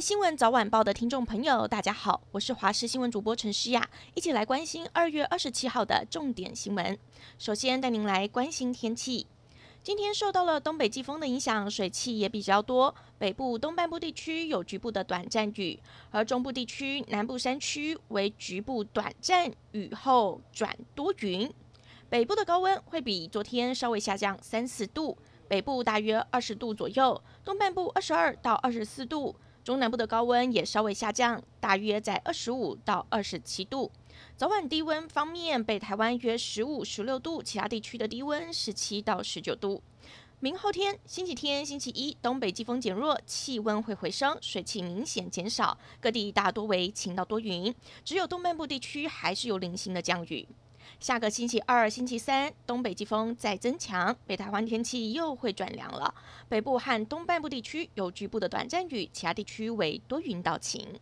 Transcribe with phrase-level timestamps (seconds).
[0.00, 6.98] 新闻早晚报的听众朋友，大家好，我是华视新闻主播陈诗雅，一起来关心二月二十七号的重点新闻。
[7.38, 9.26] 首先带您来关心天气。
[9.82, 15.78] 今天受到了东北季风的影响，水汽也比较多，北部东半部地区有局部的短暂雨，
[16.10, 21.52] 而中部地区、南部山区为局部短暂雨后转多云。
[22.08, 29.36] 北部的高温会比昨天稍微下降三四度，北部大约二十度左右，东半部二十二到二十四度。
[29.62, 33.90] 中南部的高温也稍微下降，大约在二十五到二十七度。
[34.36, 39.82] 早晚低温方面，北台湾约十五、十六度，其他地区的低温十七到十九度。
[40.38, 50.48] 明后天，星期天、星期一，东北季风减弱，气温会回升，水汽明显减少，各地大多为晴到多云，只有东半部地区还是有零星的降雨。
[50.98, 56.14] 下个星期二、星期三，东北季风再增强，北台湾天气又会转凉了。
[56.48, 60.98] 北部和东半部地区有局部的短暂雨，其他地区为多云到晴。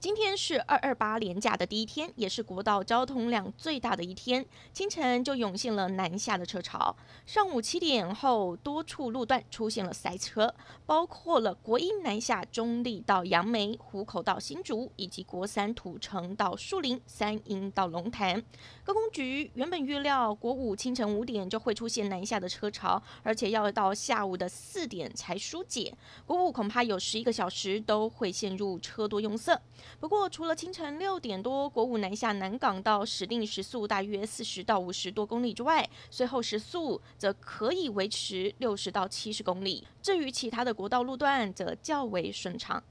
[0.00, 4.46] 今天是二二八连假的第一天，也是国道交通量最大的一天。
[4.72, 10.54] 清晨就涌现了南下的车潮，上午七点后，多处路段出现了塞车，
[10.86, 18.42] 包括了国一南下中坜到杨梅、湖口到新竹，以及国三土城到树林、三莺到龙潭。
[18.82, 29.60] 高工局原本预料国五清晨五点就会出现南下的车潮，而且要到下午的四点才疏解，国五恐怕有十一个小时都会陷入车多拥塞。
[29.98, 39.86] 不过，除了清晨六点多国五南下南港到石定时速大约四十到五十多公里之外，随后时速则可以维持六十到七十公里。
[40.02, 42.82] 至于其他的国道路段，则较为顺畅。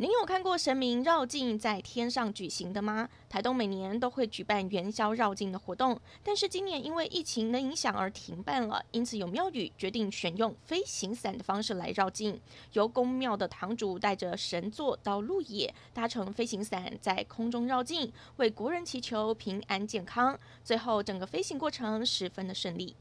[0.00, 3.06] 您有看过神明绕境在天上举行的吗？
[3.28, 12.40] 台东每年都会举办元宵绕境的活动，但是今年因为疫情的影响而停办了，因此有庙宇决定选用飞行伞的方式来绕境，
[12.72, 20.40] 由宫庙的堂主带着神座到鹿野，搭乘飞行伞在空中绕境，为国人祈求平安健康。
[20.64, 22.96] 最后整个飞行过程十分的顺利。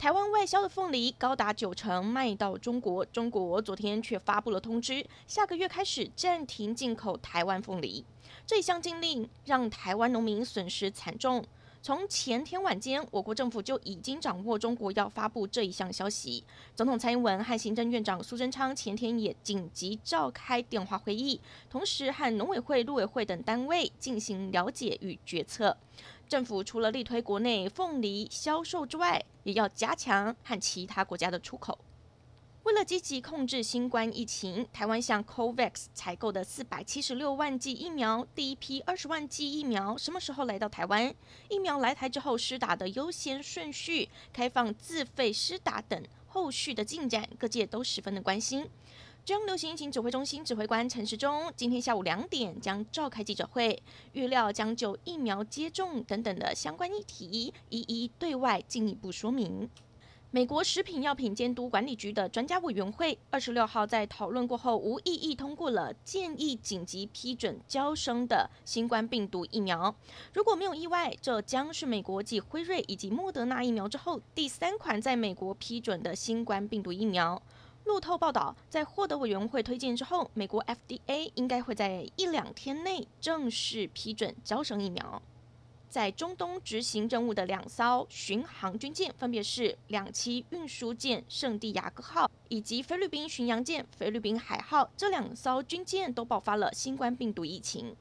[0.00, 8.02] 台湾外销的凤梨高达九成卖到中国，中国昨天却发布了通知，下个月开始暂停进口台湾凤梨。
[8.46, 11.44] 这一项禁令让台湾农民损失惨重。
[11.82, 16.42] 从前天晚间，我国政府就已经掌握中国要发布这一项消息。
[16.74, 21.38] 总统蔡英文和行政院长苏贞昌前天也紧急召开电话会议，
[21.68, 25.76] 同时和农委会、陆委会等单位进行了解与决策。
[26.30, 31.76] 政府除了力推国内凤梨销售之外，也要加强和其他国家的出口。
[32.62, 41.12] 为了积极控制新冠疫情，台湾向 COVAX 采购的四百七十六万剂疫苗，第一批二十万剂疫苗什么时候来到台湾？
[41.48, 48.70] 疫苗来台之后施打的优先顺序、开放自费施打等后续的进展，各界都十分的关心。
[49.30, 53.80] 中流行疫情指挥中心指挥官陈时中今天下午两点将召开记者会，
[54.12, 59.70] 预料将就疫苗接种等等的相关议题一一对外进一步说明。
[60.32, 69.94] 美国食品药品监督管理局的专家委员会二十六号在讨论过后无异议通过了建议紧急批准交生的新冠病毒疫苗。
[70.32, 77.40] 如果没有意外，这将是美国继辉瑞以及莫德纳疫苗之后第三款在美国批准的新冠病毒疫苗。
[77.84, 85.20] 路透报道，在获得委员会推荐之后，美国 FDA 应该会在一两天内正式批准招生疫苗。
[85.88, 94.88] 在中东执行任务的两艘巡航军舰，分别是两栖运输舰“圣地亚哥号”以及菲律宾巡洋舰“菲律宾海号”。
[94.96, 97.96] 这两艘军舰都爆发了新冠病毒疫情。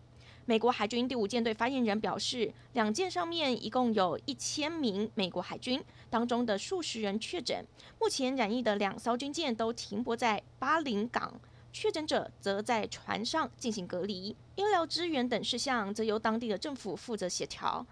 [0.49, 5.79] 美国海军第五舰队发言人表示，两舰上面一共有一千名美国海军，
[6.09, 7.63] 当中的数十人确诊。
[7.99, 11.39] 目前染疫的两艘军舰都停泊在巴林港，
[11.71, 17.85] 确诊者则在船上进行隔离，医疗资源等事项则由当地的政府负责协调。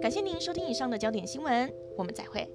[0.00, 2.50] 感谢您收听以上的焦点新闻，我们再会。